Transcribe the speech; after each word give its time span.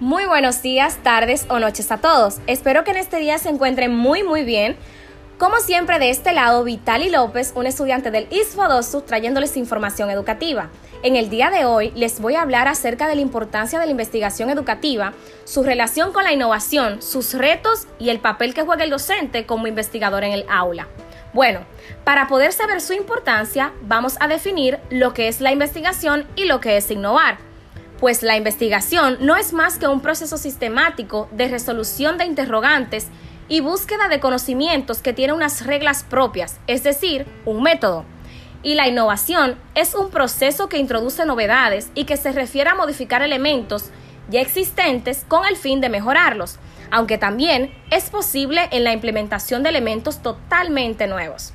Muy 0.00 0.24
buenos 0.24 0.62
días, 0.62 0.96
tardes 1.02 1.44
o 1.50 1.58
noches 1.58 1.92
a 1.92 1.98
todos. 1.98 2.38
Espero 2.46 2.84
que 2.84 2.90
en 2.92 2.96
este 2.96 3.18
día 3.18 3.36
se 3.36 3.50
encuentren 3.50 3.94
muy 3.94 4.22
muy 4.22 4.44
bien. 4.44 4.78
Como 5.36 5.58
siempre 5.58 5.98
de 5.98 6.08
este 6.08 6.32
lado, 6.32 6.64
Vitali 6.64 7.10
López, 7.10 7.52
un 7.54 7.66
estudiante 7.66 8.10
del 8.10 8.26
ISFODOSU, 8.30 9.02
trayéndoles 9.02 9.58
información 9.58 10.08
educativa. 10.08 10.70
En 11.02 11.16
el 11.16 11.28
día 11.28 11.50
de 11.50 11.66
hoy 11.66 11.92
les 11.94 12.18
voy 12.18 12.34
a 12.36 12.40
hablar 12.40 12.66
acerca 12.66 13.08
de 13.08 13.14
la 13.14 13.20
importancia 13.20 13.78
de 13.78 13.84
la 13.84 13.90
investigación 13.90 14.48
educativa, 14.48 15.12
su 15.44 15.62
relación 15.62 16.14
con 16.14 16.24
la 16.24 16.32
innovación, 16.32 17.02
sus 17.02 17.34
retos 17.34 17.86
y 17.98 18.08
el 18.08 18.20
papel 18.20 18.54
que 18.54 18.62
juega 18.62 18.84
el 18.84 18.90
docente 18.90 19.44
como 19.44 19.66
investigador 19.66 20.24
en 20.24 20.32
el 20.32 20.46
aula. 20.48 20.88
Bueno, 21.34 21.60
para 22.04 22.26
poder 22.26 22.54
saber 22.54 22.80
su 22.80 22.94
importancia, 22.94 23.74
vamos 23.82 24.16
a 24.18 24.28
definir 24.28 24.78
lo 24.88 25.12
que 25.12 25.28
es 25.28 25.42
la 25.42 25.52
investigación 25.52 26.26
y 26.36 26.46
lo 26.46 26.58
que 26.62 26.78
es 26.78 26.90
innovar 26.90 27.49
pues 28.00 28.22
la 28.22 28.36
investigación 28.36 29.18
no 29.20 29.36
es 29.36 29.52
más 29.52 29.78
que 29.78 29.86
un 29.86 30.00
proceso 30.00 30.38
sistemático 30.38 31.28
de 31.32 31.48
resolución 31.48 32.16
de 32.16 32.24
interrogantes 32.24 33.08
y 33.48 33.60
búsqueda 33.60 34.08
de 34.08 34.20
conocimientos 34.20 35.02
que 35.02 35.12
tiene 35.12 35.34
unas 35.34 35.66
reglas 35.66 36.02
propias, 36.02 36.58
es 36.66 36.82
decir, 36.82 37.26
un 37.44 37.62
método. 37.62 38.04
Y 38.62 38.74
la 38.74 38.88
innovación 38.88 39.56
es 39.74 39.94
un 39.94 40.10
proceso 40.10 40.68
que 40.68 40.78
introduce 40.78 41.24
novedades 41.26 41.90
y 41.94 42.04
que 42.04 42.16
se 42.16 42.32
refiere 42.32 42.70
a 42.70 42.74
modificar 42.74 43.22
elementos 43.22 43.90
ya 44.30 44.40
existentes 44.40 45.24
con 45.28 45.46
el 45.46 45.56
fin 45.56 45.80
de 45.80 45.88
mejorarlos, 45.88 46.58
aunque 46.90 47.18
también 47.18 47.72
es 47.90 48.08
posible 48.08 48.68
en 48.70 48.84
la 48.84 48.92
implementación 48.92 49.62
de 49.62 49.70
elementos 49.70 50.22
totalmente 50.22 51.06
nuevos. 51.06 51.52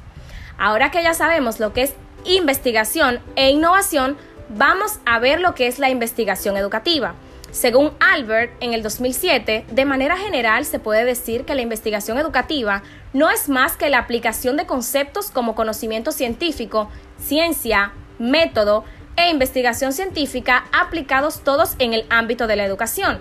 Ahora 0.57 0.91
que 0.91 1.01
ya 1.01 1.13
sabemos 1.13 1.59
lo 1.59 1.73
que 1.73 1.83
es 1.83 1.93
investigación 2.25 3.19
e 3.35 3.51
innovación, 3.51 4.17
vamos 4.49 4.99
a 5.05 5.19
ver 5.19 5.39
lo 5.39 5.55
que 5.55 5.67
es 5.67 5.79
la 5.79 5.89
investigación 5.89 6.57
educativa. 6.57 7.15
Según 7.51 7.93
Albert, 7.99 8.51
en 8.59 8.73
el 8.73 8.83
2007, 8.83 9.65
de 9.71 9.85
manera 9.85 10.17
general 10.17 10.65
se 10.65 10.79
puede 10.79 11.05
decir 11.05 11.45
que 11.45 11.55
la 11.55 11.61
investigación 11.61 12.17
educativa 12.17 12.83
no 13.13 13.29
es 13.29 13.47
más 13.47 13.77
que 13.77 13.89
la 13.89 13.99
aplicación 13.99 14.57
de 14.57 14.65
conceptos 14.65 15.31
como 15.31 15.55
conocimiento 15.55 16.11
científico, 16.11 16.89
ciencia, 17.17 17.93
método 18.19 18.83
e 19.15 19.29
investigación 19.29 19.93
científica 19.93 20.65
aplicados 20.73 21.45
todos 21.45 21.75
en 21.79 21.93
el 21.93 22.05
ámbito 22.09 22.47
de 22.47 22.57
la 22.57 22.65
educación. 22.65 23.19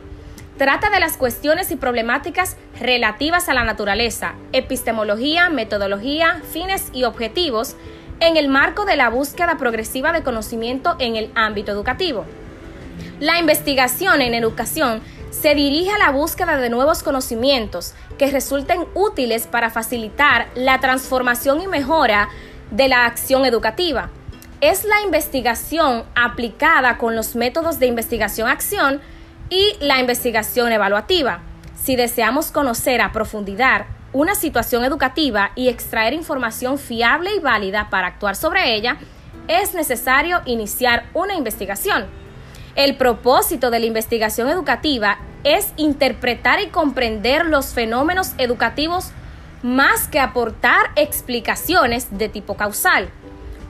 Trata 0.59 0.91
de 0.91 1.01
las 1.01 1.17
cuestiones 1.17 1.71
y 1.71 1.77
problemáticas 1.77 2.57
relativas 2.81 3.49
a 3.49 3.55
la 3.55 3.65
naturaleza, 3.65 4.35
epistemología, 4.53 5.49
metodología, 5.49 6.43
fines 6.53 6.91
y 6.93 7.05
objetivos, 7.05 7.77
en 8.21 8.37
el 8.37 8.49
marco 8.49 8.85
de 8.85 8.97
la 8.97 9.09
búsqueda 9.09 9.57
progresiva 9.59 10.13
de 10.13 10.23
conocimiento 10.23 10.97
en 10.99 11.17
el 11.17 11.31
ámbito 11.35 11.73
educativo. 11.73 12.25
La 13.21 13.39
investigación 13.39 14.23
en 14.23 14.35
educación 14.35 15.03
se 15.31 15.55
dirige 15.55 15.91
a 15.91 15.99
la 15.99 16.11
búsqueda 16.11 16.57
de 16.57 16.71
nuevos 16.71 17.03
conocimientos 17.03 17.95
que 18.19 18.31
resulten 18.31 18.87
útiles 18.95 19.47
para 19.47 19.71
facilitar 19.71 20.49
la 20.55 20.81
transformación 20.81 21.61
y 21.61 21.67
mejora 21.67 22.29
de 22.71 22.89
la 22.89 23.05
acción 23.05 23.45
educativa. 23.45 24.11
Es 24.61 24.85
la 24.85 25.01
investigación 25.03 26.05
aplicada 26.15 26.99
con 26.99 27.17
los 27.17 27.35
métodos 27.37 27.79
de 27.79 27.87
investigación-acción 27.87 29.01
y 29.51 29.77
la 29.81 30.01
investigación 30.01 30.73
evaluativa. 30.73 31.41
Si 31.75 31.97
deseamos 31.97 32.51
conocer 32.51 33.01
a 33.03 33.13
profundidad 33.13 33.87
una 34.15 34.37
situación 34.37 34.85
educativa 34.85 35.51
y 35.57 35.69
extraer 35.69 36.15
información 36.15 36.79
fiable 36.79 37.35
y 37.35 37.41
válida 37.41 37.89
para 37.91 38.07
actuar 38.07 38.37
sobre 38.37 38.75
ella, 38.75 38.97
es 39.49 39.75
necesario 39.75 40.41
iniciar 40.47 41.11
una 41.13 41.35
investigación. 41.35 42.07
El 42.77 42.97
propósito 42.97 43.71
de 43.71 43.81
la 43.81 43.87
investigación 43.87 44.49
educativa 44.49 45.19
es 45.43 45.73
interpretar 45.77 46.61
y 46.61 46.69
comprender 46.69 47.45
los 47.47 47.75
fenómenos 47.75 48.35
educativos 48.39 49.11
más 49.63 50.07
que 50.07 50.21
aportar 50.21 50.91
explicaciones 50.95 52.17
de 52.17 52.29
tipo 52.29 52.55
causal. 52.55 53.11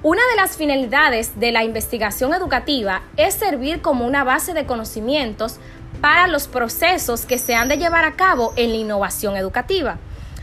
Una 0.03 0.21
de 0.31 0.37
las 0.37 0.59
finalidades 0.59 1.41
de 1.41 1.53
la 1.53 1.65
investigación 1.65 2.35
educativa 2.35 3.01
es 3.17 3.33
servir 3.33 3.81
como 3.81 4.07
una 4.07 4.25
base 4.25 4.53
de 4.53 4.67
conocimientos 4.67 5.59
para 6.03 6.27
los 6.27 6.49
procesos 6.49 7.25
que 7.25 7.39
se 7.39 7.55
han 7.55 7.69
de 7.69 7.79
llevar 7.79 8.05
a 8.05 8.13
cabo 8.13 8.53
en 8.57 8.71
la 8.71 8.77
innovación 8.77 9.37
educativa. 9.37 9.99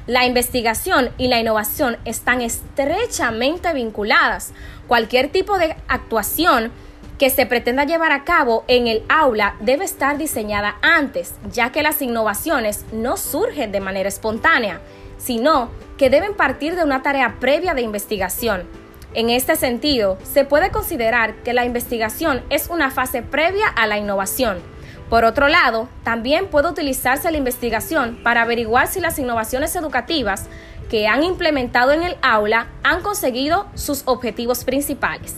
La 0.08 0.26
investigación 0.26 1.12
y 1.18 1.28
la 1.28 1.40
innovación 1.40 1.98
están 2.06 2.42
estrechamente 2.42 3.72
vinculadas. 3.74 4.52
Cualquier 4.88 5.30
tipo 5.30 5.60
de 5.60 5.76
actuación 5.88 6.72
que 7.20 7.30
se 7.30 7.46
pretenda 7.46 7.84
llevar 7.84 8.12
a 8.12 8.24
cabo 8.24 8.64
en 8.68 8.88
el 8.88 9.04
aula 9.08 9.56
debe 9.60 9.86
estar 9.86 10.18
diseñada 10.18 10.78
antes, 10.82 11.36
ya 11.52 11.72
que 11.72 11.84
las 11.84 12.02
innovaciones 12.02 12.84
no 12.92 13.16
surgen 13.16 13.72
de 13.72 13.80
manera 13.80 14.10
espontánea, 14.10 14.82
sino 15.20 15.70
que 16.00 16.10
deben 16.10 16.34
partir 16.34 16.76
de 16.76 16.84
una 16.84 17.04
tarea 17.04 17.36
previa 17.40 17.76
de 17.76 17.84
investigación. 17.84 18.68
En 19.14 19.30
este 19.30 19.56
sentido, 19.56 20.18
se 20.24 20.46
puede 20.46 20.72
considerar 20.72 21.36
que 21.44 21.54
la 21.54 21.64
investigación 21.64 22.42
es 22.50 22.70
una 22.70 22.90
fase 22.90 23.22
previa 23.22 23.68
a 23.68 23.86
la 23.86 24.00
innovación 24.00 24.71
por 25.12 25.26
otro 25.26 25.50
lado, 25.50 25.90
también 26.06 26.48
puede 26.48 26.70
utilizarse 26.70 27.30
la 27.32 27.38
investigación 27.38 28.22
para 28.24 28.44
averiguar 28.44 28.88
si 28.88 29.02
las 29.02 29.20
innovaciones 29.20 29.76
educativas 29.76 30.46
que 30.90 31.06
han 31.10 31.26
implementado 31.26 31.92
en 31.92 32.04
el 32.04 32.16
aula 32.22 32.68
han 32.82 33.02
conseguido 33.02 33.68
sus 33.76 34.04
objetivos 34.06 34.64
principales. 34.64 35.36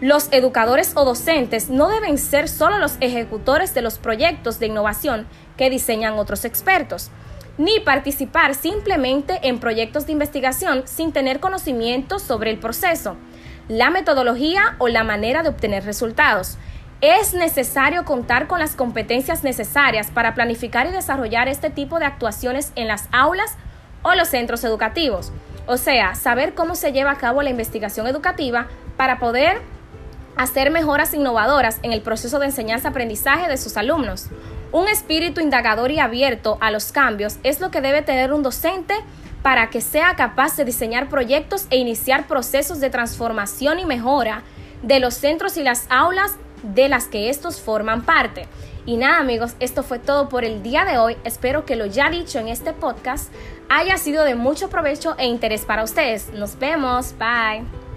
Los 0.00 0.28
educadores 0.30 0.92
o 0.94 1.04
docentes 1.04 1.70
no 1.70 1.88
deben 1.88 2.18
ser 2.18 2.48
solo 2.48 2.78
los 2.78 2.98
ejecutores 3.00 3.74
de 3.74 3.82
los 3.82 3.98
proyectos 3.98 4.60
de 4.60 4.68
innovación 4.68 5.26
que 5.56 5.70
diseñan 5.70 6.14
otros 6.14 6.44
expertos, 6.44 7.10
ni 7.58 7.80
participar 7.80 8.54
simplemente 8.54 9.40
en 9.42 9.58
proyectos 9.58 10.06
de 10.06 10.12
investigación 10.12 10.84
sin 10.86 11.10
tener 11.10 11.40
conocimiento 11.40 12.20
sobre 12.20 12.52
el 12.52 12.60
proceso, 12.60 13.16
la 13.66 13.90
metodología 13.90 14.76
o 14.78 14.86
la 14.86 15.02
manera 15.02 15.42
de 15.42 15.48
obtener 15.48 15.84
resultados 15.84 16.58
es 17.00 17.32
necesario 17.32 18.04
contar 18.04 18.46
con 18.46 18.58
las 18.58 18.76
competencias 18.76 19.42
necesarias 19.42 20.08
para 20.12 20.34
planificar 20.34 20.86
y 20.86 20.90
desarrollar 20.90 21.48
este 21.48 21.70
tipo 21.70 21.98
de 21.98 22.04
actuaciones 22.04 22.72
en 22.76 22.88
las 22.88 23.08
aulas 23.10 23.56
o 24.02 24.14
los 24.14 24.28
centros 24.28 24.64
educativos. 24.64 25.32
O 25.66 25.76
sea, 25.76 26.14
saber 26.14 26.54
cómo 26.54 26.74
se 26.74 26.92
lleva 26.92 27.12
a 27.12 27.18
cabo 27.18 27.42
la 27.42 27.50
investigación 27.50 28.06
educativa 28.06 28.66
para 28.96 29.18
poder 29.18 29.62
hacer 30.36 30.70
mejoras 30.70 31.14
innovadoras 31.14 31.78
en 31.82 31.92
el 31.92 32.02
proceso 32.02 32.38
de 32.38 32.46
enseñanza-aprendizaje 32.46 33.48
de 33.48 33.56
sus 33.56 33.76
alumnos. 33.76 34.26
Un 34.72 34.88
espíritu 34.88 35.40
indagador 35.40 35.90
y 35.90 36.00
abierto 36.00 36.58
a 36.60 36.70
los 36.70 36.92
cambios 36.92 37.38
es 37.42 37.60
lo 37.60 37.70
que 37.70 37.80
debe 37.80 38.02
tener 38.02 38.32
un 38.32 38.42
docente 38.42 38.94
para 39.42 39.70
que 39.70 39.80
sea 39.80 40.16
capaz 40.16 40.56
de 40.56 40.64
diseñar 40.66 41.08
proyectos 41.08 41.66
e 41.70 41.78
iniciar 41.78 42.26
procesos 42.26 42.78
de 42.78 42.90
transformación 42.90 43.78
y 43.78 43.86
mejora 43.86 44.42
de 44.82 45.00
los 45.00 45.14
centros 45.14 45.56
y 45.56 45.62
las 45.62 45.86
aulas 45.90 46.36
de 46.62 46.88
las 46.88 47.06
que 47.06 47.30
estos 47.30 47.60
forman 47.60 48.04
parte. 48.04 48.46
Y 48.86 48.96
nada 48.96 49.18
amigos, 49.18 49.54
esto 49.60 49.82
fue 49.82 49.98
todo 49.98 50.28
por 50.28 50.44
el 50.44 50.62
día 50.62 50.84
de 50.84 50.98
hoy. 50.98 51.16
Espero 51.24 51.64
que 51.64 51.76
lo 51.76 51.86
ya 51.86 52.10
dicho 52.10 52.38
en 52.38 52.48
este 52.48 52.72
podcast 52.72 53.32
haya 53.68 53.98
sido 53.98 54.24
de 54.24 54.34
mucho 54.34 54.68
provecho 54.68 55.14
e 55.18 55.26
interés 55.26 55.64
para 55.64 55.84
ustedes. 55.84 56.32
Nos 56.32 56.58
vemos. 56.58 57.14
Bye. 57.18 57.89